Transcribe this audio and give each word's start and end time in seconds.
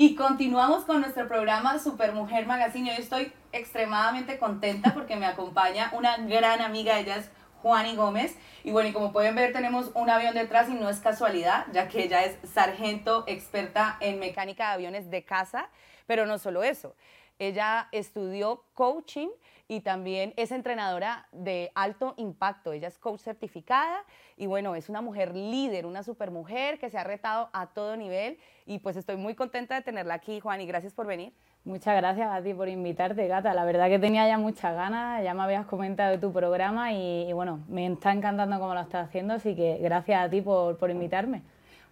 Y 0.00 0.14
continuamos 0.14 0.84
con 0.84 1.00
nuestro 1.00 1.26
programa 1.26 1.80
Super 1.80 2.12
Mujer 2.12 2.46
Magazine. 2.46 2.92
Hoy 2.92 2.98
estoy 2.98 3.32
extremadamente 3.50 4.38
contenta 4.38 4.94
porque 4.94 5.16
me 5.16 5.26
acompaña 5.26 5.90
una 5.92 6.16
gran 6.18 6.60
amiga, 6.60 7.00
ella 7.00 7.16
es 7.16 7.28
Juani 7.62 7.96
Gómez. 7.96 8.36
Y 8.62 8.70
bueno, 8.70 8.90
y 8.90 8.92
como 8.92 9.10
pueden 9.10 9.34
ver, 9.34 9.52
tenemos 9.52 9.90
un 9.94 10.08
avión 10.08 10.36
detrás 10.36 10.68
y 10.68 10.74
no 10.74 10.88
es 10.88 11.00
casualidad, 11.00 11.66
ya 11.72 11.88
que 11.88 12.04
ella 12.04 12.22
es 12.24 12.38
sargento 12.48 13.24
experta 13.26 13.96
en 13.98 14.20
mecánica 14.20 14.68
de 14.68 14.74
aviones 14.74 15.10
de 15.10 15.24
casa. 15.24 15.68
Pero 16.06 16.26
no 16.26 16.38
solo 16.38 16.62
eso, 16.62 16.94
ella 17.40 17.88
estudió 17.90 18.62
coaching 18.74 19.30
y 19.68 19.80
también 19.80 20.32
es 20.36 20.50
entrenadora 20.50 21.28
de 21.30 21.70
alto 21.74 22.14
impacto. 22.16 22.72
Ella 22.72 22.88
es 22.88 22.98
coach 22.98 23.20
certificada 23.20 24.02
y 24.36 24.46
bueno, 24.46 24.74
es 24.74 24.88
una 24.88 25.02
mujer 25.02 25.36
líder, 25.36 25.84
una 25.84 26.02
supermujer 26.02 26.78
que 26.78 26.88
se 26.88 26.96
ha 26.96 27.04
retado 27.04 27.50
a 27.52 27.66
todo 27.66 27.96
nivel 27.96 28.38
y 28.64 28.78
pues 28.78 28.96
estoy 28.96 29.16
muy 29.16 29.34
contenta 29.34 29.74
de 29.74 29.82
tenerla 29.82 30.14
aquí, 30.14 30.40
Juan, 30.40 30.62
y 30.62 30.66
gracias 30.66 30.94
por 30.94 31.06
venir. 31.06 31.34
Muchas 31.64 31.96
gracias 31.96 32.30
a 32.32 32.42
ti 32.42 32.54
por 32.54 32.68
invitarte, 32.68 33.28
Gata. 33.28 33.52
La 33.52 33.66
verdad 33.66 33.88
que 33.88 33.98
tenía 33.98 34.26
ya 34.26 34.38
muchas 34.38 34.74
ganas, 34.74 35.22
ya 35.22 35.34
me 35.34 35.42
habías 35.42 35.66
comentado 35.66 36.12
de 36.12 36.18
tu 36.18 36.32
programa 36.32 36.92
y, 36.92 37.30
bueno, 37.34 37.62
me 37.68 37.86
está 37.86 38.12
encantando 38.12 38.58
cómo 38.58 38.72
lo 38.72 38.80
estás 38.80 39.08
haciendo, 39.08 39.34
así 39.34 39.54
que 39.54 39.76
gracias 39.78 40.24
a 40.24 40.30
ti 40.30 40.40
por, 40.40 40.78
por 40.78 40.90
invitarme. 40.90 41.42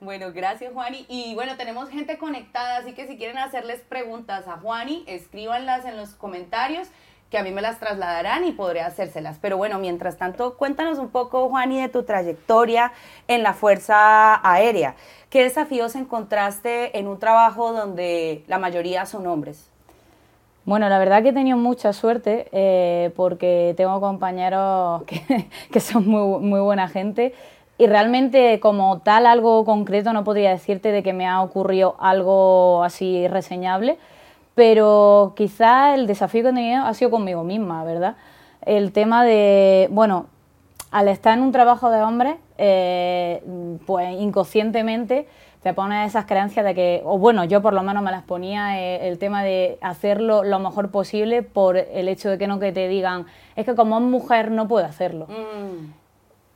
Bueno, 0.00 0.32
gracias 0.32 0.72
Juani. 0.72 1.04
Y 1.08 1.34
bueno, 1.34 1.56
tenemos 1.56 1.88
gente 1.90 2.16
conectada, 2.16 2.78
así 2.78 2.92
que 2.92 3.06
si 3.06 3.18
quieren 3.18 3.38
hacerles 3.38 3.80
preguntas 3.80 4.46
a 4.46 4.58
Juani, 4.58 5.04
escríbanlas 5.06 5.84
en 5.84 5.96
los 5.96 6.14
comentarios 6.14 6.88
que 7.30 7.38
a 7.38 7.42
mí 7.42 7.50
me 7.50 7.62
las 7.62 7.78
trasladarán 7.78 8.44
y 8.44 8.52
podré 8.52 8.82
hacérselas. 8.82 9.38
Pero 9.40 9.56
bueno, 9.56 9.78
mientras 9.78 10.16
tanto, 10.16 10.56
cuéntanos 10.56 10.98
un 10.98 11.08
poco, 11.08 11.48
Juani, 11.48 11.80
de 11.80 11.88
tu 11.88 12.04
trayectoria 12.04 12.92
en 13.26 13.42
la 13.42 13.52
Fuerza 13.52 14.40
Aérea. 14.48 14.94
¿Qué 15.30 15.42
desafíos 15.42 15.96
encontraste 15.96 16.98
en 16.98 17.08
un 17.08 17.18
trabajo 17.18 17.72
donde 17.72 18.44
la 18.46 18.58
mayoría 18.58 19.06
son 19.06 19.26
hombres? 19.26 19.68
Bueno, 20.64 20.88
la 20.88 20.98
verdad 20.98 21.22
que 21.22 21.28
he 21.28 21.32
tenido 21.32 21.56
mucha 21.56 21.92
suerte 21.92 22.48
eh, 22.52 23.12
porque 23.16 23.74
tengo 23.76 24.00
compañeros 24.00 25.02
que, 25.04 25.48
que 25.72 25.80
son 25.80 26.08
muy, 26.08 26.40
muy 26.40 26.60
buena 26.60 26.88
gente 26.88 27.34
y 27.78 27.86
realmente 27.86 28.58
como 28.60 29.00
tal 29.00 29.26
algo 29.26 29.64
concreto 29.64 30.12
no 30.12 30.24
podría 30.24 30.50
decirte 30.50 30.92
de 30.92 31.02
que 31.02 31.12
me 31.12 31.26
ha 31.26 31.42
ocurrido 31.42 31.96
algo 32.00 32.82
así 32.82 33.28
reseñable 33.28 33.98
pero 34.56 35.34
quizá 35.36 35.94
el 35.94 36.06
desafío 36.06 36.42
que 36.42 36.48
he 36.48 36.52
tenido 36.54 36.82
ha 36.82 36.94
sido 36.94 37.10
conmigo 37.10 37.44
misma, 37.44 37.84
¿verdad? 37.84 38.16
El 38.62 38.90
tema 38.90 39.22
de, 39.22 39.86
bueno, 39.92 40.28
al 40.90 41.08
estar 41.08 41.36
en 41.36 41.44
un 41.44 41.52
trabajo 41.52 41.90
de 41.90 42.02
hombre, 42.02 42.38
eh, 42.56 43.42
pues 43.84 44.18
inconscientemente 44.18 45.28
te 45.62 45.74
pones 45.74 46.08
esas 46.08 46.24
creencias 46.24 46.64
de 46.64 46.74
que, 46.74 47.02
o 47.04 47.18
bueno, 47.18 47.44
yo 47.44 47.60
por 47.60 47.74
lo 47.74 47.82
menos 47.82 48.02
me 48.02 48.10
las 48.10 48.22
ponía, 48.22 48.80
eh, 48.80 49.06
el 49.08 49.18
tema 49.18 49.44
de 49.44 49.76
hacerlo 49.82 50.42
lo 50.42 50.58
mejor 50.58 50.90
posible 50.90 51.42
por 51.42 51.76
el 51.76 52.08
hecho 52.08 52.30
de 52.30 52.38
que 52.38 52.46
no 52.46 52.58
que 52.58 52.72
te 52.72 52.88
digan, 52.88 53.26
es 53.56 53.66
que 53.66 53.74
como 53.74 54.00
mujer 54.00 54.50
no 54.50 54.68
puede 54.68 54.86
hacerlo. 54.86 55.26
Mm. 55.26 56.05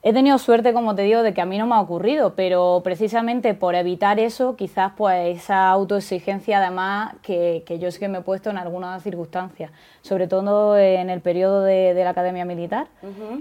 He 0.02 0.14
tenido 0.14 0.38
suerte, 0.38 0.72
como 0.72 0.94
te 0.94 1.02
digo, 1.02 1.22
de 1.22 1.34
que 1.34 1.42
a 1.42 1.44
mí 1.44 1.58
no 1.58 1.66
me 1.66 1.74
ha 1.74 1.80
ocurrido, 1.80 2.34
pero 2.34 2.80
precisamente 2.82 3.52
por 3.52 3.74
evitar 3.74 4.18
eso, 4.18 4.56
quizás 4.56 4.92
pues 4.96 5.36
esa 5.36 5.68
autoexigencia 5.68 6.56
además 6.56 7.16
que, 7.20 7.64
que 7.66 7.78
yo 7.78 7.90
sí 7.90 7.98
que 7.98 8.08
me 8.08 8.18
he 8.18 8.20
puesto 8.22 8.48
en 8.48 8.56
algunas 8.56 9.02
circunstancias, 9.02 9.70
sobre 10.00 10.26
todo 10.26 10.78
en 10.78 11.10
el 11.10 11.20
periodo 11.20 11.62
de, 11.64 11.92
la 11.92 12.10
Academia 12.10 12.46
Militar 12.46 12.86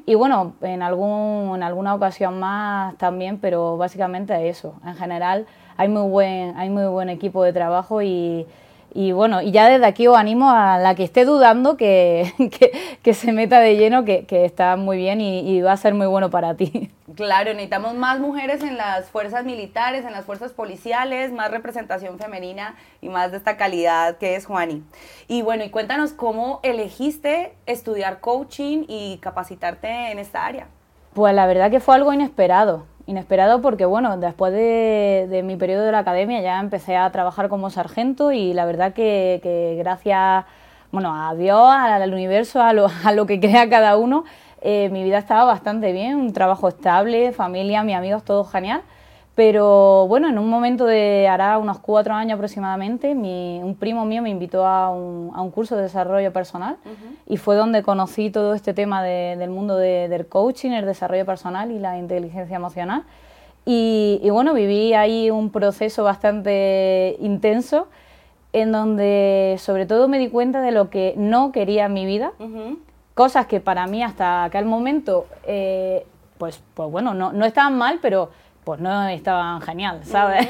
y 0.05 0.15
bueno, 0.15 0.55
en, 0.59 0.81
algún, 0.83 1.55
en 1.55 1.63
alguna 1.63 1.95
ocasión 1.95 2.41
más 2.41 2.97
también, 2.97 3.39
pero 3.39 3.77
básicamente 3.77 4.49
eso. 4.49 4.73
En 4.85 4.95
general 4.95 5.45
hay 5.77 5.87
muy 5.87 6.09
buen, 6.09 6.57
hay 6.57 6.69
muy 6.69 6.87
buen 6.87 7.07
equipo 7.07 7.41
de 7.41 7.53
trabajo 7.53 8.01
y 8.01 8.45
y 8.93 9.11
bueno, 9.11 9.41
y 9.41 9.51
ya 9.51 9.69
desde 9.69 9.85
aquí 9.85 10.07
os 10.07 10.17
animo 10.17 10.49
a 10.49 10.77
la 10.77 10.95
que 10.95 11.03
esté 11.03 11.25
dudando 11.25 11.77
que, 11.77 12.33
que, 13.03 13.13
se 13.13 13.31
meta 13.31 13.59
de 13.59 13.77
lleno, 13.77 14.05
que, 14.05 14.25
que 14.25 14.45
está 14.45 14.75
muy 14.75 14.97
bien 14.97 15.21
y, 15.21 15.61
va 15.61 15.73
a 15.73 15.77
ser 15.77 15.93
muy 15.93 16.07
bueno 16.07 16.29
para 16.29 16.55
ti. 16.55 16.91
Claro, 17.15 17.51
necesitamos 17.53 17.95
más 17.95 18.19
mujeres 18.19 18.61
en 18.61 18.77
las 18.77 19.09
fuerzas 19.09 19.43
militares, 19.43 20.05
en 20.05 20.11
las 20.11 20.25
fuerzas 20.25 20.53
policiales, 20.53 21.31
más 21.31 21.49
representación 21.49 22.19
femenina 22.19 22.75
y 23.01 23.09
más 23.09 23.31
de 23.31 23.37
esta 23.37 23.57
calidad 23.57 24.17
que 24.17 24.35
es 24.35 24.45
Juani. 24.45 24.83
Y 25.27 25.41
bueno, 25.41 25.63
y 25.63 25.71
cuéntanos 25.71 26.13
cómo 26.13 26.59
elegiste 26.61 27.55
estudiar 27.65 28.19
coaching 28.19 28.85
y 28.87 29.17
capacitarte 29.17 30.11
en 30.11 30.19
esta 30.19 30.45
área. 30.45 30.67
Pues 31.13 31.33
la 31.33 31.47
verdad 31.47 31.71
que 31.71 31.79
fue 31.79 31.95
algo 31.95 32.13
inesperado 32.13 32.85
inesperado 33.09 33.59
porque, 33.59 33.85
bueno, 33.85 34.17
después 34.17 34.53
de, 34.53 35.41
mi 35.43 35.55
periodo 35.57 35.83
de 35.83 35.91
la 35.91 35.99
academia 35.99 36.41
ya 36.41 36.59
empecé 36.59 36.95
a 36.95 37.11
trabajar 37.11 37.49
como 37.49 37.71
sargento 37.71 38.31
y 38.31 38.53
la 38.53 38.65
verdad 38.65 38.93
que, 38.93 39.75
gracias, 39.79 40.45
bueno, 40.91 41.13
a 41.15 41.33
Dios, 41.33 41.69
al 41.71 42.13
universo, 42.13 42.61
a 42.61 42.71
lo, 42.73 42.87
a 43.03 43.11
lo 43.11 43.25
que 43.25 43.39
crea 43.39 43.67
cada 43.67 43.97
uno, 43.97 44.25
eh, 44.61 44.89
mi 44.91 45.03
vida 45.03 45.17
estaba 45.17 45.45
bastante 45.45 45.91
bien, 45.91 46.17
un 46.17 46.33
trabajo 46.33 46.67
estable, 46.67 47.31
familia, 47.31 47.83
mis 47.83 47.95
amigos, 47.95 48.23
todo 48.23 48.43
genial. 48.43 48.81
Pero 49.39 50.05
bueno, 50.09 50.27
en 50.27 50.37
un 50.37 50.49
momento 50.49 50.85
de, 50.85 51.25
hará 51.29 51.57
unos 51.59 51.79
cuatro 51.79 52.13
años 52.13 52.35
aproximadamente, 52.35 53.13
un 53.13 53.73
primo 53.79 54.03
mío 54.03 54.21
me 54.21 54.29
invitó 54.29 54.65
a 54.65 54.89
un, 54.89 55.31
a 55.33 55.41
un 55.41 55.49
curso 55.49 55.77
de 55.77 55.83
desarrollo 55.83 56.33
personal 56.33 56.75
y 57.25 57.37
fue 57.37 57.55
donde 57.55 57.81
conocí 57.81 58.31
todo 58.31 58.53
este 58.53 58.73
tema 58.73 59.01
del 59.01 59.49
mundo 59.49 59.77
del 59.77 60.27
coaching, 60.27 60.71
el 60.71 60.85
desarrollo 60.85 61.25
personal 61.25 61.71
y 61.71 61.79
la 61.79 61.97
inteligencia 61.97 62.57
emocional. 62.57 63.03
Y, 63.65 64.27
bueno, 64.29 64.53
viví 64.53 64.93
ahí 64.93 65.31
un 65.31 65.51
proceso 65.51 66.03
bastante 66.03 67.15
intenso 67.21 67.87
en 68.51 68.73
donde 68.73 69.55
sobre 69.57 69.85
todo 69.85 70.09
me 70.09 70.19
di 70.19 70.27
cuenta 70.27 70.61
de 70.61 70.71
lo 70.71 70.89
que 70.89 71.13
no 71.15 71.53
quería 71.53 71.85
en 71.85 71.93
mi 71.93 72.05
vida, 72.05 72.33
cosas 73.13 73.45
que 73.45 73.61
para 73.61 73.87
mí 73.87 74.03
hasta 74.03 74.43
aquel 74.43 74.65
momento, 74.65 75.27
eh, 75.45 76.05
pues, 76.37 76.61
pues 76.73 76.91
bueno, 76.91 77.13
no, 77.13 77.31
no 77.31 77.45
estaban 77.45 77.77
mal, 77.77 77.99
pero 78.01 78.31
pues 78.69 78.81
no 78.81 79.07
estaban 79.07 79.61
genial, 79.61 80.01
¿sabes? 80.03 80.47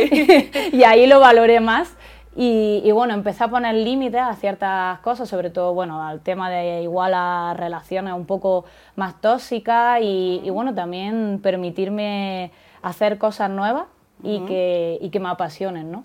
y 0.72 0.84
ahí 0.84 1.06
lo 1.06 1.20
valoré 1.20 1.60
más. 1.60 1.94
Y, 2.34 2.90
bueno, 2.92 3.12
empecé 3.12 3.44
a 3.44 3.48
poner 3.48 3.74
límites 3.74 4.22
a 4.22 4.34
ciertas 4.36 5.00
cosas, 5.00 5.28
sobre 5.28 5.50
todo, 5.50 5.74
bueno, 5.74 6.02
al 6.02 6.20
tema 6.20 6.48
de 6.48 6.80
igual 6.82 7.12
a 7.14 7.52
relaciones 7.54 8.14
un 8.14 8.24
poco 8.24 8.64
más 8.96 9.20
tóxicas 9.20 10.00
y, 10.00 10.48
bueno, 10.48 10.74
también 10.74 11.40
permitirme 11.42 12.52
hacer 12.80 13.18
cosas 13.18 13.50
nuevas 13.50 13.84
y, 14.22 14.40
que, 14.46 14.96
y 15.02 15.10
que 15.10 15.20
me 15.20 15.28
apasionen, 15.28 15.92
¿no? 15.92 16.04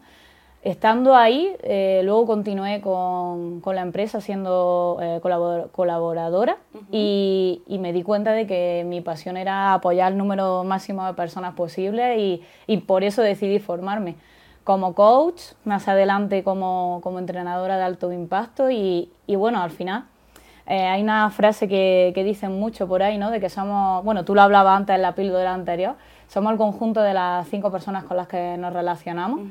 Estando 0.63 1.13
ahí, 1.13 1.53
eh, 1.61 2.01
luego 2.05 2.25
continué 2.25 2.79
con, 2.79 3.59
con, 3.59 3.75
la 3.75 3.81
empresa 3.81 4.21
siendo 4.21 4.97
eh, 5.01 5.19
colaboradora 5.21 6.55
y, 6.89 7.61
y, 7.67 7.79
me 7.79 7.91
di 7.91 8.01
cuenta 8.01 8.31
de 8.31 8.47
que 8.47 8.85
mi 8.87 9.01
pasión 9.01 9.35
era 9.35 9.73
apoyar 9.73 10.13
el 10.13 10.17
número 10.17 10.63
máximo 10.63 11.05
de 11.05 11.15
personas 11.15 11.55
posible 11.55 12.17
y, 12.17 12.43
y 12.65 12.77
por 12.77 13.03
eso 13.03 13.21
decidí 13.21 13.59
formarme 13.59 14.15
como 14.63 14.95
coach, 14.95 15.41
más 15.65 15.89
adelante 15.89 16.45
como, 16.45 17.01
como 17.03 17.19
entrenadora 17.19 17.75
de 17.75 17.83
alto 17.83 18.13
impacto 18.13 18.71
y, 18.71 19.11
y 19.27 19.35
bueno, 19.35 19.61
al 19.61 19.71
final 19.71 20.05
eh, 20.65 20.85
hay 20.85 21.03
una 21.03 21.29
frase 21.31 21.67
que, 21.67 22.13
que, 22.15 22.23
dicen 22.23 22.57
mucho 22.57 22.87
por 22.87 23.03
ahí, 23.03 23.17
¿no? 23.17 23.31
De 23.31 23.41
que 23.41 23.49
somos, 23.49 24.01
bueno, 24.05 24.23
tú 24.23 24.33
lo 24.33 24.41
hablabas 24.41 24.77
antes 24.77 24.95
en 24.95 25.01
la 25.01 25.13
píldora 25.13 25.53
anterior, 25.53 25.95
somos 26.29 26.53
el 26.53 26.57
conjunto 26.57 27.01
de 27.01 27.13
las 27.13 27.49
cinco 27.49 27.69
personas 27.69 28.05
con 28.05 28.15
las 28.15 28.29
que 28.29 28.55
nos 28.57 28.71
relacionamos. 28.71 29.41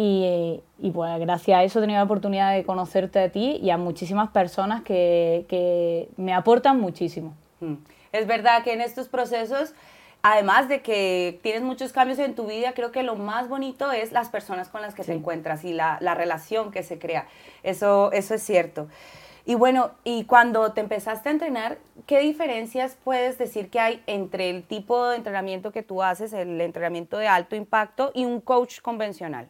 Y, 0.00 0.62
pues 0.92 1.18
gracias 1.18 1.58
a 1.58 1.64
eso 1.64 1.80
he 1.80 1.82
tenido 1.82 1.98
la 1.98 2.04
oportunidad 2.04 2.54
de 2.54 2.62
conocerte 2.62 3.18
a 3.18 3.32
ti 3.32 3.58
y 3.60 3.70
a 3.70 3.76
muchísimas 3.76 4.30
personas 4.30 4.84
que, 4.84 6.08
me 6.16 6.32
aportan 6.32 6.80
muchísimo. 6.80 7.34
Mm. 7.58 7.74
Es 8.12 8.28
verdad 8.28 8.62
que 8.62 8.72
en 8.72 8.80
estos 8.80 9.08
procesos, 9.08 9.74
además 10.22 10.68
de 10.68 10.82
que 10.82 11.40
tienes 11.42 11.62
muchos 11.62 11.92
cambios 11.92 12.20
en 12.20 12.36
tu 12.36 12.46
vida, 12.46 12.74
creo 12.74 12.92
que 12.92 13.02
lo 13.02 13.16
más 13.16 13.48
bonito 13.48 13.90
es 13.90 14.12
las 14.12 14.28
personas 14.28 14.68
con 14.68 14.82
las 14.82 14.94
que 14.94 15.02
te 15.02 15.12
encuentras 15.12 15.64
y 15.64 15.72
la, 15.72 15.98
relación 16.14 16.70
que 16.70 16.84
se 16.84 17.00
crea. 17.00 17.26
Eso, 17.64 18.12
eso 18.12 18.34
es 18.34 18.42
cierto. 18.44 18.86
Y 19.46 19.56
bueno, 19.56 19.90
y 20.04 20.26
cuando 20.26 20.74
te 20.74 20.80
empezaste 20.80 21.28
a 21.28 21.32
entrenar, 21.32 21.78
¿qué 22.06 22.20
diferencias 22.20 22.96
puedes 23.02 23.36
decir 23.36 23.68
que 23.68 23.80
hay 23.80 24.00
entre 24.06 24.48
el 24.48 24.62
tipo 24.62 25.08
de 25.08 25.16
entrenamiento 25.16 25.72
que 25.72 25.82
tú 25.82 26.04
haces, 26.04 26.32
el 26.32 26.60
entrenamiento 26.60 27.18
de 27.18 27.26
alto 27.26 27.56
impacto, 27.56 28.12
y 28.14 28.26
un 28.26 28.40
coach 28.40 28.80
convencional? 28.80 29.48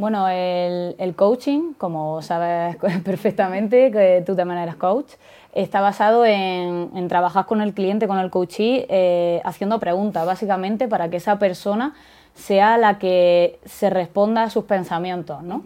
Bueno, 0.00 0.28
el, 0.30 1.14
coaching, 1.14 1.74
como 1.74 2.22
sabes 2.22 2.76
perfectamente, 3.04 3.90
que 3.90 4.22
tú 4.24 4.34
también 4.34 4.60
eres 4.60 4.76
coach, 4.76 5.12
está 5.52 5.82
basado 5.82 6.24
en, 6.24 7.06
trabajar 7.08 7.44
con 7.44 7.60
el 7.60 7.74
cliente, 7.74 8.08
con 8.08 8.18
el 8.18 8.30
coachee, 8.30 8.86
eh, 8.88 9.42
haciendo 9.44 9.78
preguntas, 9.78 10.24
básicamente 10.24 10.88
para 10.88 11.10
que 11.10 11.18
esa 11.18 11.38
persona 11.38 11.92
sea 12.32 12.78
la 12.78 12.98
que 12.98 13.60
se 13.66 13.90
responda 13.90 14.44
a 14.44 14.48
sus 14.48 14.64
pensamientos, 14.64 15.42
¿no? 15.42 15.62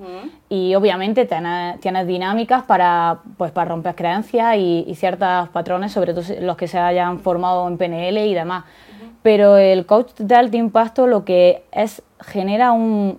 Y 0.49 0.75
obviamente 0.75 1.27
tienes, 1.27 2.07
dinámicas 2.09 2.65
para, 2.65 3.21
pues, 3.39 3.53
para 3.53 3.69
romper 3.71 3.95
creencias 3.95 4.57
y, 4.57 4.93
ciertos 4.97 5.49
patrones, 5.51 5.93
sobre 5.93 6.13
todo 6.13 6.25
los 6.41 6.57
que 6.57 6.67
se 6.67 6.81
hayan 6.81 7.21
formado 7.21 7.69
en 7.69 7.79
PNL 7.79 8.27
y 8.27 8.35
demás. 8.35 8.65
Pero 9.23 9.59
el 9.59 9.87
coach 9.87 10.11
de 10.19 10.35
alto 10.35 10.57
impacto 10.57 11.07
lo 11.07 11.25
que 11.25 11.63
es 11.71 12.03
genera 12.21 12.73
un, 12.73 13.19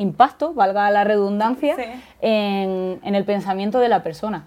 impacto, 0.00 0.54
valga 0.54 0.90
la 0.90 1.04
redundancia, 1.04 1.76
en, 2.20 3.00
el 3.02 3.24
pensamiento 3.24 3.78
de 3.78 3.88
la 3.88 4.02
persona. 4.02 4.46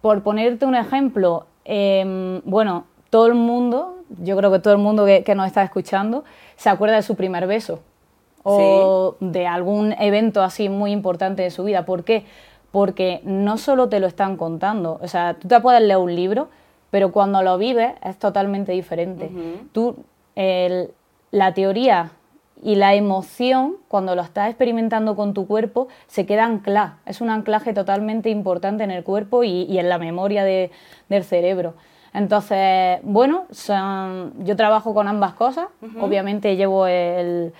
Por 0.00 0.22
ponerte 0.22 0.64
un 0.64 0.74
ejemplo, 0.74 1.46
em, 1.64 2.40
bueno, 2.44 2.84
todo 3.10 3.26
el 3.26 3.34
mundo, 3.34 3.96
yo 4.22 4.36
creo 4.36 4.52
que 4.52 4.58
todo 4.60 4.74
el 4.74 4.80
mundo 4.80 5.04
que, 5.04 5.34
nos 5.34 5.46
está 5.46 5.62
escuchando, 5.62 6.24
se 6.56 6.70
acuerda 6.70 6.96
de 6.96 7.02
su 7.02 7.16
primer 7.16 7.46
beso 7.46 7.80
o 8.42 9.16
de 9.20 9.46
algún 9.46 9.94
evento 9.94 10.42
así 10.42 10.68
muy 10.68 10.92
importante 10.92 11.42
de 11.42 11.50
su 11.50 11.64
vida. 11.64 11.84
¿Por 11.84 12.04
qué? 12.04 12.24
Porque 12.70 13.20
no 13.24 13.56
solo 13.56 13.88
te 13.88 14.00
lo 14.00 14.06
están 14.06 14.36
contando, 14.36 14.98
o 15.02 15.08
sea, 15.08 15.34
tú 15.34 15.48
te 15.48 15.58
puedes 15.60 15.80
leer 15.80 15.98
un 15.98 16.14
libro, 16.14 16.48
pero 16.90 17.10
cuando 17.10 17.42
lo 17.42 17.56
vives 17.56 17.94
es 18.02 18.18
totalmente 18.18 18.72
diferente. 18.72 19.30
Tú, 19.72 19.96
la 21.30 21.54
teoría 21.54 22.12
y 22.64 22.76
la 22.76 22.94
emoción, 22.94 23.76
cuando 23.88 24.16
lo 24.16 24.22
estás 24.22 24.48
experimentando 24.48 25.14
con 25.16 25.34
tu 25.34 25.46
cuerpo, 25.46 25.88
se 26.06 26.24
queda 26.24 26.46
anclada. 26.46 26.96
Es 27.04 27.20
un 27.20 27.28
anclaje 27.28 27.74
totalmente 27.74 28.30
importante 28.30 28.82
en 28.84 28.90
el 28.90 29.04
cuerpo 29.04 29.44
y, 29.44 29.78
en 29.78 29.90
la 29.90 29.98
memoria 29.98 30.44
del 30.44 31.24
cerebro. 31.24 31.74
Entonces, 32.14 33.00
bueno, 33.02 33.44
yo 34.38 34.56
trabajo 34.56 34.94
con 34.94 35.08
ambas 35.08 35.34
cosas. 35.34 35.66
Obviamente 36.00 36.56
llevo 36.56 36.86
el, 36.86 37.52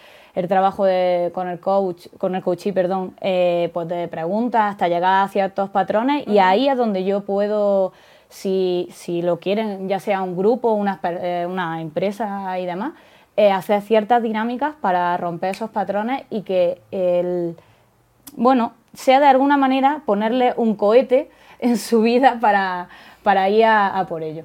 trabajo 0.49 0.87
con 1.35 1.49
el 1.49 1.61
coach, 1.61 2.07
con 2.17 2.35
el 2.35 2.43
coachí, 2.43 2.73
perdón, 2.73 3.15
eh, 3.21 3.71
pues 3.75 3.87
de 3.89 4.09
preguntas 4.09 4.73
hasta 4.73 4.89
llegar 4.89 5.25
a 5.25 5.29
ciertos 5.29 5.69
patrones 5.69 6.27
y 6.27 6.39
ahí 6.39 6.67
es 6.67 6.79
donde 6.79 7.05
yo 7.05 7.25
puedo, 7.25 7.93
si, 8.31 8.89
lo 9.23 9.39
quieren, 9.39 9.87
ya 9.87 10.01
sea 10.01 10.23
un 10.23 10.35
grupo, 10.35 10.73
una, 10.73 10.99
eh, 11.03 11.47
una 11.47 11.83
empresa 11.83 12.59
y 12.59 12.65
demás, 12.65 12.95
eh, 13.37 13.51
hacer 13.51 13.83
ciertas 13.83 14.23
dinámicas 14.23 14.75
para 14.81 15.17
romper 15.17 15.51
esos 15.51 15.71
patrones 15.71 16.23
y 16.31 16.43
que 16.43 16.81
el, 16.91 17.57
bueno, 18.37 18.75
sea 18.95 19.21
de 19.21 19.27
alguna 19.27 19.57
manera 19.57 20.03
ponerle 20.07 20.55
un 20.57 20.77
cohete 20.77 21.31
en 21.59 21.77
su 21.79 22.03
vida 22.03 22.39
para, 22.41 22.89
para 23.23 23.49
ir 23.49 23.65
a, 23.65 24.05
por 24.09 24.23
ello. 24.23 24.45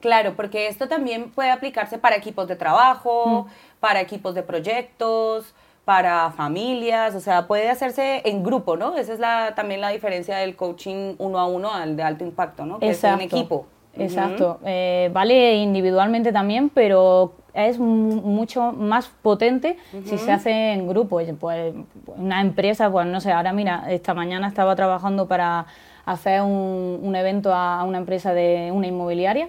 Claro, 0.00 0.34
porque 0.36 0.68
esto 0.68 0.88
también 0.88 1.30
puede 1.30 1.50
aplicarse 1.50 1.96
para 1.96 2.16
equipos 2.16 2.46
de 2.48 2.56
trabajo, 2.56 3.44
mm. 3.44 3.80
para 3.80 4.00
equipos 4.00 4.34
de 4.34 4.42
proyectos, 4.42 5.54
para 5.84 6.30
familias, 6.32 7.14
o 7.14 7.20
sea, 7.20 7.46
puede 7.46 7.70
hacerse 7.70 8.22
en 8.24 8.42
grupo, 8.42 8.76
¿no? 8.76 8.96
Esa 8.96 9.12
es 9.12 9.18
la, 9.18 9.54
también 9.54 9.80
la 9.80 9.90
diferencia 9.90 10.36
del 10.38 10.56
coaching 10.56 11.14
uno 11.18 11.38
a 11.38 11.46
uno 11.46 11.72
al 11.72 11.96
de 11.96 12.02
alto 12.02 12.24
impacto, 12.24 12.66
¿no? 12.66 12.78
Que 12.78 12.90
es 12.90 13.04
un 13.04 13.20
equipo. 13.20 13.66
Exacto. 13.96 14.58
Eh, 14.64 15.10
vale 15.12 15.54
individualmente 15.54 16.32
también, 16.32 16.68
pero 16.68 17.32
es 17.54 17.78
mucho 17.78 18.72
más 18.72 19.08
potente 19.22 19.78
si 20.04 20.18
se 20.18 20.32
hace 20.32 20.72
en 20.72 20.88
grupo. 20.88 21.20
Pues 21.38 21.72
una 22.16 22.40
empresa, 22.40 22.90
pues 22.90 23.06
no 23.06 23.20
sé, 23.20 23.32
ahora 23.32 23.52
mira, 23.52 23.84
esta 23.88 24.12
mañana 24.12 24.48
estaba 24.48 24.74
trabajando 24.74 25.26
para 25.28 25.66
hacer 26.04 26.42
un, 26.42 27.14
evento 27.16 27.54
a, 27.54 27.84
una 27.84 27.98
empresa 27.98 28.34
de 28.34 28.70
una 28.72 28.88
inmobiliaria, 28.88 29.48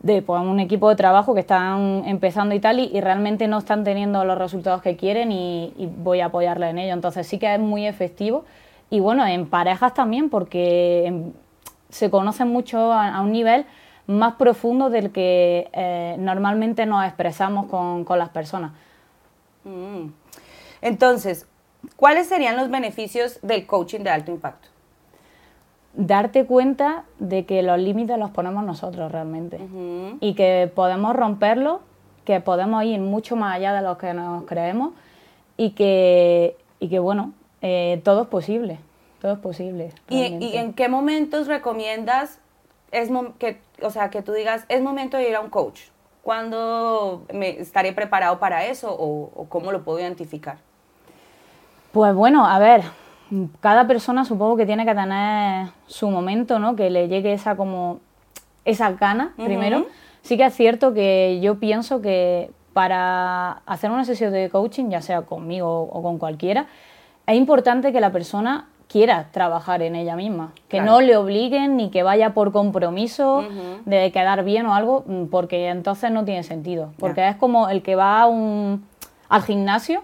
de 0.00 0.22
pues, 0.22 0.42
un 0.42 0.58
equipo 0.58 0.88
de 0.88 0.96
trabajo 0.96 1.34
que 1.34 1.40
están 1.40 2.02
empezando 2.06 2.54
y 2.54 2.60
tal, 2.60 2.80
y, 2.80 3.00
realmente 3.00 3.46
no 3.46 3.58
están 3.58 3.84
teniendo 3.84 4.24
los 4.24 4.38
resultados 4.38 4.82
que 4.82 4.96
quieren 4.96 5.30
y, 5.30 5.72
voy 5.98 6.20
a 6.20 6.26
apoyarla 6.26 6.70
en 6.70 6.78
ello. 6.78 6.94
Entonces 6.94 7.26
sí 7.26 7.38
que 7.38 7.52
es 7.52 7.60
muy 7.60 7.86
efectivo. 7.86 8.44
Y 8.90 9.00
bueno, 9.00 9.26
en 9.26 9.46
parejas 9.46 9.92
también, 9.92 10.30
porque 10.30 11.30
se 11.90 12.10
conocen 12.10 12.48
mucho 12.48 12.92
a 12.92 13.20
un 13.20 13.32
nivel 13.32 13.66
más 14.06 14.34
profundo 14.34 14.90
del 14.90 15.10
que 15.10 15.70
eh, 15.72 16.16
normalmente 16.18 16.86
nos 16.86 17.04
expresamos 17.04 17.66
con, 17.66 18.04
las 18.18 18.28
personas. 18.30 18.72
Mm. 19.64 20.08
Entonces, 20.82 21.46
¿cuáles 21.96 22.28
serían 22.28 22.56
los 22.56 22.70
beneficios 22.70 23.38
del 23.42 23.66
coaching 23.66 24.00
de 24.00 24.10
alto 24.10 24.30
impacto? 24.30 24.68
Darte 25.94 26.44
cuenta 26.44 27.04
de 27.18 27.46
que 27.46 27.62
los 27.62 27.78
límites 27.78 28.18
los 28.18 28.30
ponemos 28.30 28.64
nosotros 28.64 29.12
realmente 29.12 29.60
y 30.20 30.34
que 30.34 30.70
podemos 30.74 31.14
romperlos, 31.14 31.80
que 32.24 32.40
podemos 32.40 32.82
ir 32.84 33.00
mucho 33.00 33.36
más 33.36 33.54
allá 33.54 33.72
de 33.72 33.82
lo 33.82 33.96
que 33.96 34.12
nos 34.12 34.44
creemos 34.44 34.92
y 35.56 35.70
que, 35.70 36.56
y 36.80 36.88
que 36.88 36.98
bueno, 36.98 37.32
eh, 37.62 38.00
todo 38.04 38.22
es 38.22 38.28
posible, 38.28 38.78
todo 39.22 39.32
es 39.32 39.38
posible. 39.38 39.92
¿Y, 40.10 40.56
en 40.56 40.74
qué 40.74 40.88
momentos 40.88 41.46
recomiendas 41.46 42.40
es 42.92 43.10
que 43.38 43.60
o 43.82 43.90
sea, 43.90 44.10
que 44.10 44.22
tú 44.22 44.32
digas, 44.32 44.64
es 44.68 44.82
momento 44.82 45.16
de 45.16 45.28
ir 45.28 45.36
a 45.36 45.40
un 45.40 45.50
coach. 45.50 45.80
¿Cuándo 46.22 47.24
me 47.32 47.60
estaré 47.60 47.92
preparado 47.92 48.38
para 48.38 48.64
eso 48.64 48.94
o, 48.98 49.46
cómo 49.48 49.72
lo 49.72 49.84
puedo 49.84 50.00
identificar? 50.00 50.56
Pues 51.92 52.14
bueno, 52.14 52.46
a 52.46 52.58
ver, 52.58 52.82
cada 53.60 53.86
persona 53.86 54.24
supongo 54.24 54.56
que 54.56 54.64
tiene 54.64 54.86
que 54.86 54.94
tener 54.94 55.68
su 55.86 56.08
momento, 56.08 56.58
¿no? 56.58 56.76
Que 56.76 56.88
le 56.88 57.08
llegue 57.08 57.34
esa 57.34 57.56
como 57.56 58.00
esa 58.64 58.92
gana 58.92 59.34
primero. 59.36 59.86
Sí 60.22 60.38
que 60.38 60.46
es 60.46 60.54
cierto 60.54 60.94
que 60.94 61.40
yo 61.42 61.60
pienso 61.60 62.00
que 62.00 62.50
para 62.72 63.62
hacer 63.66 63.90
una 63.90 64.06
sesión 64.06 64.32
de 64.32 64.48
coaching, 64.48 64.88
ya 64.88 65.02
sea 65.02 65.22
conmigo 65.22 65.82
o 65.82 66.02
con 66.02 66.18
cualquiera, 66.18 66.66
es 67.26 67.36
importante 67.36 67.92
que 67.92 68.00
la 68.00 68.12
persona 68.12 68.68
quiera 68.88 69.28
trabajar 69.32 69.82
en 69.82 69.96
ella 69.96 70.16
misma, 70.16 70.52
que 70.68 70.80
no 70.80 71.00
le 71.00 71.16
obliguen 71.16 71.76
ni 71.76 71.90
que 71.90 72.02
vaya 72.02 72.34
por 72.34 72.52
compromiso 72.52 73.44
de 73.84 74.12
quedar 74.12 74.44
bien 74.44 74.66
o 74.66 74.74
algo, 74.74 75.04
mm, 75.06 75.26
porque 75.26 75.68
entonces 75.68 76.10
no 76.10 76.24
tiene 76.24 76.42
sentido, 76.42 76.92
porque 76.98 77.28
es 77.28 77.36
como 77.36 77.68
el 77.68 77.82
que 77.82 77.96
va 77.96 78.26
un, 78.26 78.86
al 79.28 79.42
gimnasio 79.42 80.02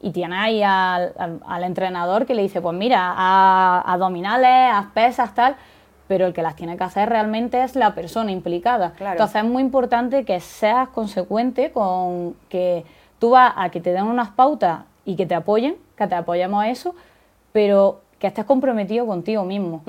y 0.00 0.10
tiene 0.10 0.36
ahí 0.36 0.62
al, 0.62 1.64
entrenador 1.64 2.26
que 2.26 2.34
le 2.34 2.42
dice, 2.42 2.60
pues 2.60 2.76
mira, 2.76 3.12
a 3.16 3.80
abdominales, 3.86 4.72
haz 4.74 4.86
pesas, 4.92 5.34
tal, 5.34 5.56
pero 6.08 6.26
el 6.26 6.32
que 6.32 6.42
las 6.42 6.56
tiene 6.56 6.76
que 6.76 6.84
hacer 6.84 7.08
realmente 7.08 7.62
es 7.62 7.76
la 7.76 7.94
persona 7.94 8.32
implicada. 8.32 8.92
Entonces 8.98 9.36
es 9.36 9.48
muy 9.48 9.62
importante 9.62 10.24
que 10.24 10.40
seas 10.40 10.88
consecuente 10.88 11.70
con 11.70 12.34
que 12.48 12.84
tú 13.18 13.30
vas 13.30 13.52
a 13.56 13.70
que 13.70 13.80
te 13.80 13.92
den 13.92 14.04
unas 14.04 14.30
pautas 14.30 14.80
y 15.04 15.16
que 15.16 15.26
te 15.26 15.34
apoyen, 15.34 15.76
que 15.96 16.06
te 16.06 16.14
apoyemos 16.14 16.62
a 16.62 16.68
eso, 16.68 16.94
pero 17.52 18.00
que 18.18 18.26
estés 18.26 18.44
comprometido 18.44 19.06
contigo 19.06 19.44
mismo. 19.44 19.82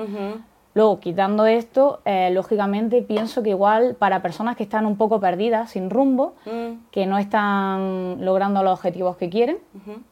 Luego, 0.76 1.00
quitando 1.00 1.46
esto, 1.46 2.00
eh, 2.04 2.32
lógicamente 2.32 3.04
pienso 3.04 3.44
que 3.44 3.52
igual 3.52 3.96
para 3.96 4.24
personas 4.24 4.56
que 4.56 4.64
están 4.64 4.88
un 4.88 4.98
poco 4.98 5.20
perdidas, 5.20 5.70
sin 5.70 5.92
rumbo, 5.92 6.34
mm. 6.46 6.90
que 6.90 7.06
no 7.06 7.20
están 7.20 8.26
logrando 8.26 8.64
los 8.64 8.74
objetivos 8.74 9.16
que 9.18 9.30
quieren 9.30 9.60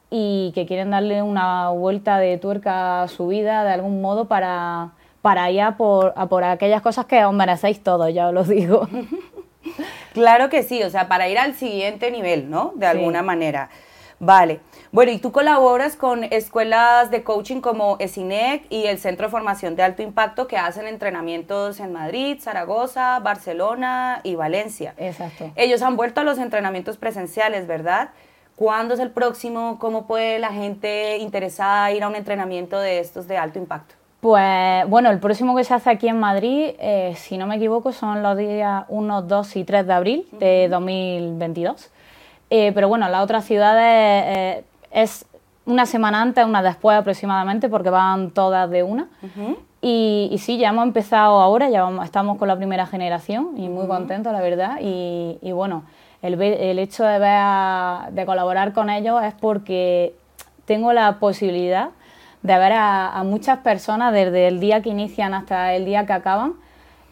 y 0.08 0.52
que 0.54 0.64
quieren 0.64 0.90
darle 0.90 1.20
una 1.20 1.70
vuelta 1.70 2.18
de 2.18 2.38
tuerca 2.38 3.02
a 3.02 3.08
su 3.08 3.26
vida 3.26 3.64
de 3.64 3.72
algún 3.72 4.00
modo 4.00 4.26
para, 4.26 4.92
para 5.20 5.50
ir 5.50 5.62
a 5.62 5.76
por, 5.76 6.14
por 6.28 6.44
aquellas 6.44 6.80
cosas 6.80 7.06
que 7.06 7.24
os 7.24 7.34
merecéis 7.34 7.82
todos, 7.82 8.14
ya 8.14 8.28
os 8.28 8.34
lo 8.34 8.44
digo. 8.44 8.88
claro 10.14 10.48
que 10.48 10.62
sí, 10.62 10.80
o 10.84 10.90
sea, 10.90 11.08
para 11.08 11.28
ir 11.28 11.38
al 11.38 11.54
siguiente 11.54 12.12
nivel, 12.12 12.48
¿no? 12.48 12.72
De 12.76 12.86
alguna 12.86 13.22
manera. 13.22 13.68
Vale. 14.24 14.60
Bueno, 14.92 15.10
y 15.10 15.18
tú 15.18 15.32
colaboras 15.32 15.96
con 15.96 16.22
escuelas 16.22 17.10
de 17.10 17.24
coaching 17.24 17.60
como 17.60 17.96
ESINEC 17.98 18.66
y 18.70 18.86
el 18.86 18.98
Centro 18.98 19.26
de 19.26 19.32
Formación 19.32 19.74
de 19.74 19.82
Alto 19.82 20.00
Impacto 20.00 20.46
que 20.46 20.56
hacen 20.56 20.86
entrenamientos 20.86 21.80
en 21.80 21.92
Madrid, 21.92 22.38
Zaragoza, 22.40 23.18
Barcelona 23.18 24.20
y 24.22 24.36
Valencia. 24.36 24.94
Exacto. 24.96 25.50
Ellos 25.56 25.82
han 25.82 25.96
vuelto 25.96 26.20
a 26.20 26.24
los 26.24 26.38
entrenamientos 26.38 26.98
presenciales, 26.98 27.66
¿verdad? 27.66 28.10
¿Cuándo 28.54 28.94
es 28.94 29.00
el 29.00 29.10
próximo? 29.10 29.80
¿Cómo 29.80 30.06
puede 30.06 30.38
la 30.38 30.52
gente 30.52 31.18
interesada 31.18 31.90
ir 31.90 32.04
a 32.04 32.08
un 32.08 32.14
entrenamiento 32.14 32.78
de 32.78 33.00
estos 33.00 33.26
de 33.26 33.38
alto 33.38 33.58
impacto? 33.58 33.96
Pues 34.20 34.88
bueno, 34.88 35.10
el 35.10 35.18
próximo 35.18 35.56
que 35.56 35.64
se 35.64 35.74
hace 35.74 35.90
aquí 35.90 36.06
en 36.06 36.20
Madrid, 36.20 36.74
eh, 36.78 37.14
si 37.16 37.36
no 37.36 37.48
me 37.48 37.56
equivoco, 37.56 37.90
son 37.90 38.22
los 38.22 38.38
días 38.38 38.84
1, 38.88 39.22
2 39.22 39.56
y 39.56 39.64
3 39.64 39.84
de 39.84 39.92
abril 39.92 40.28
de 40.30 40.68
2022. 40.68 41.90
Eh, 42.54 42.70
pero 42.74 42.86
bueno, 42.86 43.08
las 43.08 43.22
otras 43.24 43.46
ciudades 43.46 44.26
eh, 44.26 44.64
es 44.90 45.24
una 45.64 45.86
semana 45.86 46.20
antes, 46.20 46.44
una 46.44 46.62
después 46.62 46.98
aproximadamente, 46.98 47.70
porque 47.70 47.88
van 47.88 48.30
todas 48.30 48.68
de 48.68 48.82
una. 48.82 49.08
y, 49.80 50.36
sí, 50.38 50.58
ya 50.58 50.68
hemos 50.68 50.84
empezado 50.84 51.40
ahora, 51.40 51.70
ya 51.70 51.88
estamos 52.04 52.36
con 52.36 52.48
la 52.48 52.56
primera 52.56 52.84
generación 52.84 53.54
y 53.56 53.70
muy 53.70 53.86
contentos, 53.86 54.34
la 54.34 54.42
verdad. 54.42 54.80
Y, 54.82 55.50
bueno, 55.52 55.84
el, 56.20 56.38
el, 56.42 56.78
hecho 56.78 57.04
de, 57.04 57.18
ver 57.18 58.12
de 58.12 58.26
colaborar 58.26 58.74
con 58.74 58.90
ellos 58.90 59.22
es 59.24 59.32
porque 59.32 60.14
tengo 60.66 60.92
la 60.92 61.18
posibilidad 61.20 61.88
de 62.42 62.58
ver 62.58 62.72
a, 62.74 63.22
muchas 63.24 63.60
personas 63.60 64.12
desde 64.12 64.48
el 64.48 64.60
día 64.60 64.82
que 64.82 64.90
inician 64.90 65.32
hasta 65.32 65.72
el 65.72 65.86
día 65.86 66.04
que 66.04 66.12
acaban, 66.12 66.52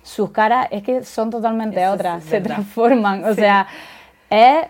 sus 0.02 0.32
caras 0.32 0.68
es 0.70 0.82
que 0.82 1.02
son 1.02 1.30
totalmente 1.30 1.88
otras, 1.88 2.25
se 2.25 2.42
transforman. 2.42 3.25
O 3.25 3.32
sea, 3.32 3.66
es 4.28 4.66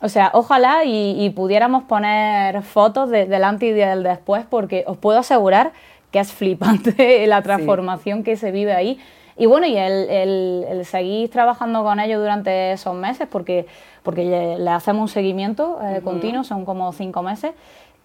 o 0.00 0.08
sea, 0.08 0.30
ojalá 0.32 0.84
y, 0.84 1.28
pudiéramos 1.30 1.84
poner 1.84 2.62
fotos 2.62 3.10
de, 3.10 3.26
del 3.26 3.44
antes 3.44 3.70
y 3.70 3.72
del 3.72 4.02
después, 4.02 4.44
porque 4.48 4.84
os 4.86 4.96
puedo 4.96 5.18
asegurar 5.18 5.72
que 6.12 6.20
es 6.20 6.32
flipante 6.32 7.26
la 7.26 7.42
transformación 7.42 8.22
que 8.22 8.36
se 8.36 8.52
vive 8.52 8.72
ahí. 8.72 9.00
Y 9.36 9.46
bueno, 9.46 9.66
y 9.66 9.76
el, 9.76 10.82
seguir 10.84 11.30
trabajando 11.30 11.84
con 11.84 12.00
ellos 12.00 12.20
durante 12.20 12.72
esos 12.72 12.94
meses, 12.94 13.28
porque, 13.30 13.66
porque 14.02 14.56
le 14.58 14.70
hacemos 14.70 15.02
un 15.02 15.08
seguimiento 15.08 15.78
eh, 15.82 16.00
continuo, 16.02 16.42
son 16.42 16.64
como 16.64 16.92
cinco 16.92 17.22
meses, 17.22 17.52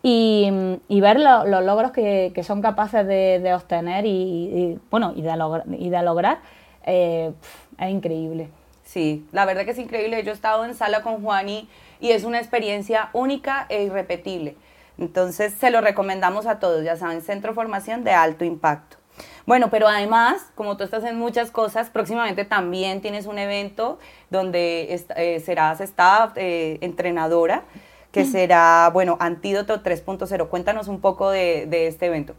y, 0.04 0.52
ver 0.90 1.20
los 1.20 1.64
logros 1.64 1.92
que, 1.92 2.44
son 2.44 2.62
capaces 2.62 3.08
de, 3.08 3.54
obtener 3.54 4.06
y, 4.06 4.80
bueno, 4.92 5.14
y 5.16 5.22
de, 5.22 5.34
y 5.80 5.90
de 5.90 6.04
lograr 6.04 6.40
eh, 6.86 7.32
es 7.80 7.90
increíble. 7.90 8.50
Sí, 8.84 9.26
la 9.32 9.46
verdad 9.46 9.66
que 9.66 9.72
es 9.72 9.80
increíble. 9.80 10.24
Yo 10.24 10.32
he 10.32 10.36
estado 10.36 10.66
en 10.66 10.76
sala 10.76 11.02
con 11.02 11.22
Juani 11.22 11.70
y 12.00 12.12
es 12.12 12.24
una 12.24 12.40
experiencia 12.40 13.10
única 13.14 13.66
e 13.70 13.84
irrepetible. 13.84 14.56
Entonces 14.98 15.54
se 15.60 15.72
lo 15.72 15.82
recomendamos 15.82 16.46
a 16.46 16.60
todos, 16.60 16.84
ya 16.84 16.96
saben, 16.96 17.22
Centro 17.22 17.54
Formación 17.54 18.04
de 18.04 18.12
Alto 18.12 18.46
Impacto. 18.46 18.98
Bueno, 19.46 19.70
pero 19.70 19.88
además, 19.88 20.46
como 20.56 20.78
tú 20.78 20.84
estás 20.84 21.04
en 21.04 21.18
muchas 21.18 21.52
cosas, 21.52 21.90
próximamente 21.90 22.46
también 22.46 23.02
tienes 23.02 23.26
un 23.26 23.38
evento 23.38 24.00
donde 24.30 25.04
eh, 25.16 25.40
serás 25.42 25.82
staff, 25.82 26.34
eh, 26.36 26.78
entrenadora, 26.82 27.64
que 28.12 28.26
será, 28.26 28.90
bueno, 28.94 29.18
Antídoto 29.20 29.82
3.0. 29.82 30.48
Cuéntanos 30.48 30.88
un 30.88 31.02
poco 31.02 31.32
de, 31.32 31.88
este 31.88 32.06
evento. 32.06 32.36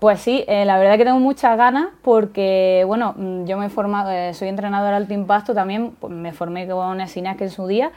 Pues 0.00 0.20
sí, 0.20 0.44
eh, 0.48 0.64
la 0.64 0.78
verdad 0.78 0.96
que 0.96 1.04
tengo 1.04 1.20
muchas 1.20 1.58
ganas 1.58 1.88
porque, 2.00 2.84
bueno, 2.86 3.12
mm, 3.18 3.44
yo 3.44 3.58
me 3.58 3.66
he 3.66 3.68
formado, 3.68 4.10
soy 4.32 4.48
entrenadora 4.48 4.96
alto 4.96 5.12
impacto 5.12 5.52
también, 5.52 5.90
pues 6.00 6.10
me 6.10 6.32
formé 6.32 6.66
con 6.66 7.06
que 7.36 7.44
en 7.44 7.50
su 7.50 7.66
día, 7.66 7.92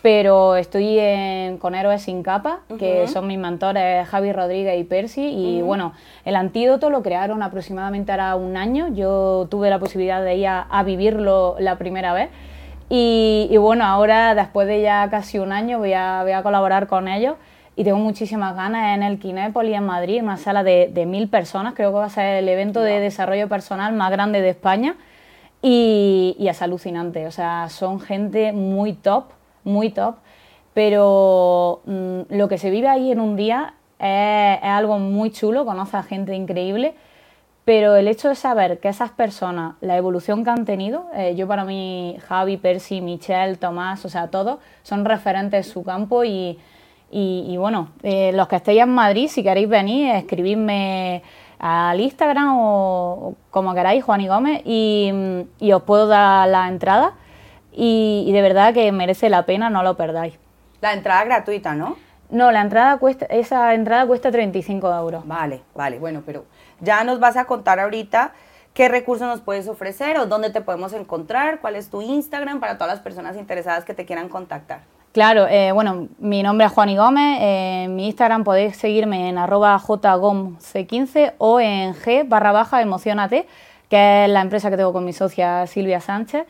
pero 0.00 0.54
estoy 0.54 1.00
con 1.58 1.74
Héroes 1.74 2.02
sin 2.02 2.22
capa, 2.22 2.60
que 2.78 3.08
son 3.08 3.26
mis 3.26 3.38
mentores 3.38 4.06
Javi 4.06 4.32
Rodríguez 4.32 4.80
y 4.80 4.84
Percy, 4.84 5.26
y 5.26 5.60
bueno, 5.60 5.94
el 6.24 6.36
antídoto 6.36 6.90
lo 6.90 7.02
crearon 7.02 7.42
aproximadamente 7.42 8.12
ahora 8.12 8.36
un 8.36 8.56
año, 8.56 8.94
yo 8.94 9.48
tuve 9.50 9.68
la 9.68 9.80
posibilidad 9.80 10.22
de 10.22 10.36
ir 10.36 10.46
a, 10.46 10.82
vivirlo 10.84 11.56
la 11.58 11.76
primera 11.76 12.12
vez, 12.12 12.30
y, 12.88 13.54
bueno, 13.58 13.84
ahora 13.84 14.36
después 14.36 14.68
de 14.68 14.80
ya 14.80 15.10
casi 15.10 15.40
un 15.40 15.50
año 15.50 15.78
voy 15.78 15.92
a, 15.92 16.22
voy 16.22 16.32
a 16.32 16.44
colaborar 16.44 16.86
con 16.86 17.08
ellos, 17.08 17.34
y 17.78 17.84
tengo 17.84 17.98
muchísimas 17.98 18.56
ganas 18.56 18.96
en 18.96 19.04
el 19.04 19.20
Kinépoli 19.20 19.72
en 19.72 19.86
Madrid, 19.86 20.20
una 20.20 20.36
sala 20.36 20.64
de, 20.64 21.04
mil 21.06 21.28
personas, 21.28 21.74
creo 21.74 21.92
que 21.92 21.98
va 21.98 22.06
a 22.06 22.10
ser 22.10 22.42
el 22.42 22.48
evento 22.48 22.80
de 22.80 22.98
desarrollo 22.98 23.48
personal 23.48 23.92
más 23.92 24.10
grande 24.10 24.40
de 24.40 24.48
España, 24.48 24.96
y, 25.62 26.34
y 26.40 26.48
es 26.48 26.60
alucinante, 26.60 27.28
o 27.28 27.30
sea, 27.30 27.68
son 27.68 28.00
gente 28.00 28.50
muy 28.52 28.94
top, 28.94 29.26
muy 29.62 29.90
top, 29.90 30.16
pero 30.74 31.82
mm, 31.84 32.22
lo 32.30 32.48
que 32.48 32.58
se 32.58 32.70
vive 32.70 32.88
ahí 32.88 33.12
en 33.12 33.20
un 33.20 33.36
día 33.36 33.74
es, 34.00 34.58
algo 34.60 34.98
muy 34.98 35.30
chulo, 35.30 35.64
conoce 35.64 35.98
a 35.98 36.02
gente 36.02 36.34
increíble, 36.34 36.96
pero 37.64 37.94
el 37.94 38.08
hecho 38.08 38.28
de 38.28 38.34
saber 38.34 38.80
que 38.80 38.88
esas 38.88 39.12
personas, 39.12 39.76
la 39.82 39.96
evolución 39.96 40.42
que 40.42 40.50
han 40.50 40.64
tenido, 40.64 41.06
eh, 41.14 41.36
yo 41.36 41.46
para 41.46 41.64
mí, 41.64 42.18
Javi, 42.26 42.56
Percy, 42.56 43.00
Michelle, 43.02 43.54
Tomás, 43.54 44.04
o 44.04 44.08
sea, 44.08 44.32
todos 44.32 44.58
son 44.82 45.04
referentes 45.04 45.64
en 45.64 45.72
su 45.72 45.84
campo 45.84 46.24
y, 46.24 46.58
bueno, 47.10 47.90
eh, 48.02 48.32
los 48.32 48.48
que 48.48 48.56
estéis 48.56 48.82
en 48.82 48.90
Madrid, 48.90 49.28
si 49.28 49.42
queréis 49.42 49.68
venir, 49.68 50.14
escribidme 50.14 51.22
al 51.58 52.00
Instagram 52.00 52.54
o, 52.56 53.34
como 53.50 53.74
queráis, 53.74 54.04
Juan 54.04 54.20
y 54.20 54.28
Gómez, 54.28 54.62
y, 54.64 55.12
y 55.58 55.72
os 55.72 55.82
puedo 55.82 56.06
dar 56.06 56.48
la 56.48 56.68
entrada 56.68 57.14
y, 57.80 58.30
de 58.32 58.42
verdad 58.42 58.74
que 58.74 58.90
merece 58.90 59.28
la 59.28 59.46
pena, 59.46 59.70
no 59.70 59.84
lo 59.84 59.96
perdáis. 59.96 60.34
La 60.80 60.92
entrada 60.92 61.22
gratuita, 61.24 61.74
¿no? 61.74 61.96
No, 62.28 62.50
la 62.50 62.60
entrada 62.60 62.98
cuesta, 62.98 63.26
esa 63.26 63.72
entrada 63.72 64.04
cuesta 64.04 64.32
35 64.32 64.92
euros. 64.94 65.26
Vale, 65.26 65.62
vale, 65.76 66.00
bueno, 66.00 66.24
pero 66.26 66.44
ya 66.80 67.04
nos 67.04 67.20
vas 67.20 67.36
a 67.36 67.44
contar 67.44 67.78
ahorita 67.78 68.32
qué 68.74 68.88
recursos 68.88 69.28
nos 69.28 69.40
puedes 69.42 69.68
ofrecer 69.68 70.18
o 70.18 70.26
dónde 70.26 70.50
te 70.50 70.60
podemos 70.60 70.92
encontrar, 70.92 71.60
cuál 71.60 71.76
es 71.76 71.88
tu 71.88 72.02
Instagram 72.02 72.58
para 72.58 72.78
todas 72.78 72.92
las 72.94 73.00
personas 73.00 73.36
interesadas 73.36 73.84
que 73.84 73.94
te 73.94 74.04
quieran 74.04 74.28
contactar. 74.28 74.80
Claro, 75.18 75.48
eh, 75.48 75.72
bueno, 75.72 76.06
mi 76.20 76.44
nombre 76.44 76.68
es 76.68 76.72
Juan 76.72 76.90
y 76.90 76.96
Gómez, 76.96 77.40
eh, 77.40 77.82
en 77.86 77.96
mi 77.96 78.06
Instagram 78.06 78.44
podéis 78.44 78.76
seguirme 78.76 79.28
en 79.28 79.36
arroba 79.36 79.76
jgomc15 79.76 81.32
o 81.38 81.58
en 81.58 81.92
g 81.94 82.22
barra 82.24 82.52
baja 82.52 82.80
emocionate, 82.82 83.48
que 83.90 84.26
es 84.26 84.30
la 84.30 84.42
empresa 84.42 84.70
que 84.70 84.76
tengo 84.76 84.92
con 84.92 85.04
mi 85.04 85.12
socia 85.12 85.66
Silvia 85.66 86.00
Sánchez. 86.00 86.46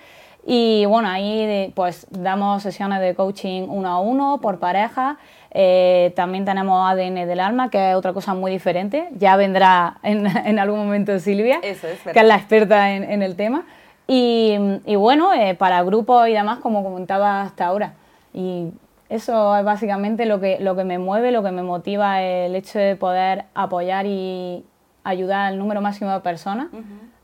Y 0.46 0.84
bueno, 0.84 1.08
ahí 1.08 1.72
pues 1.74 2.08
damos 2.10 2.62
sesiones 2.62 3.00
de 3.00 3.14
coaching 3.14 3.62
uno 3.70 3.88
a 3.88 4.00
uno, 4.00 4.38
por 4.42 4.58
pareja. 4.58 5.16
Eh, 5.50 6.12
también 6.14 6.44
tenemos 6.44 6.90
ADN 6.90 7.26
del 7.26 7.40
alma, 7.40 7.70
que 7.70 7.92
es 7.92 7.96
otra 7.96 8.12
cosa 8.12 8.34
muy 8.34 8.50
diferente. 8.50 9.08
Ya 9.16 9.36
vendrá 9.36 9.96
en, 10.02 10.26
en 10.46 10.58
algún 10.58 10.80
momento 10.80 11.18
Silvia, 11.20 11.62
que 11.62 11.70
es 11.70 12.22
la 12.22 12.36
experta 12.36 12.92
en, 12.92 13.22
el 13.22 13.34
tema. 13.34 13.64
Y, 14.06 14.58
y 14.84 14.96
bueno, 14.96 15.30
para 15.56 15.82
grupos 15.84 16.28
y 16.28 16.34
demás, 16.34 16.58
como 16.58 16.84
comentaba 16.84 17.40
hasta 17.40 17.64
ahora. 17.64 17.94
Y 18.38 18.72
eso 19.08 19.56
es 19.56 19.64
básicamente 19.64 20.24
lo 20.24 20.38
que, 20.38 20.60
lo 20.60 20.76
que 20.76 20.84
me 20.84 20.98
mueve, 20.98 21.32
lo 21.32 21.42
que 21.42 21.50
me 21.50 21.64
motiva, 21.64 22.22
el 22.22 22.54
hecho 22.54 22.78
de 22.78 22.94
poder 22.94 23.46
apoyar 23.52 24.06
y 24.06 24.64
ayudar 25.02 25.46
al 25.46 25.58
número 25.58 25.80
máximo 25.80 26.12
de 26.12 26.20
personas 26.20 26.68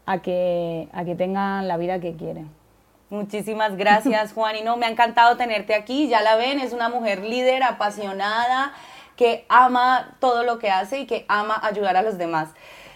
a, 0.06 0.18
que, 0.18 0.88
a 0.92 1.04
que 1.04 1.14
tengan 1.14 1.68
la 1.68 1.76
vida 1.76 2.00
que 2.00 2.16
quieren. 2.16 2.50
Muchísimas 3.10 3.76
gracias, 3.76 4.32
Juan. 4.34 4.56
Y 4.56 4.62
no, 4.62 4.76
me 4.76 4.86
ha 4.86 4.90
encantado 4.90 5.36
tenerte 5.36 5.76
aquí. 5.76 6.08
Ya 6.08 6.20
la 6.20 6.34
ven, 6.34 6.58
es 6.58 6.72
una 6.72 6.88
mujer 6.88 7.22
líder, 7.22 7.62
apasionada, 7.62 8.72
que 9.14 9.46
ama 9.48 10.16
todo 10.18 10.42
lo 10.42 10.58
que 10.58 10.70
hace 10.70 10.98
y 10.98 11.06
que 11.06 11.26
ama 11.28 11.60
ayudar 11.62 11.96
a 11.96 12.02
los 12.02 12.18
demás. 12.18 12.48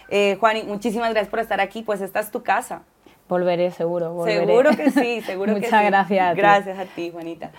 Eh, 0.09 0.35
Juan, 0.41 0.57
muchísimas 0.67 1.11
gracias 1.11 1.29
por 1.29 1.39
estar 1.39 1.61
aquí. 1.61 1.83
Pues 1.83 2.01
esta 2.01 2.19
es 2.19 2.31
tu 2.31 2.43
casa. 2.43 2.81
Volveré, 3.29 3.69
seguro. 3.69 4.25
Seguro 4.25 4.71
que 4.71 4.89
sí, 4.89 5.21
seguro 5.25 5.53
que 5.53 5.61
sí. 5.61 5.65
Muchas 5.67 5.85
gracias. 5.85 6.35
gracias 6.35 6.79
a 6.79 6.85
ti, 6.85 7.11
Juanita. 7.11 7.51